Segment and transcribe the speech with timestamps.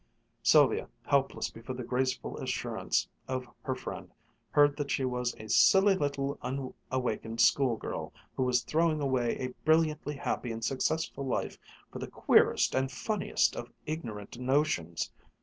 [0.41, 4.09] Sylvia, helpless before the graceful assurance of her friend,
[4.49, 10.15] heard that she was a silly little unawakened schoolgirl who was throwing away a brilliantly
[10.15, 11.59] happy and successful life
[11.91, 15.11] for the queerest and funniest of ignorant notions.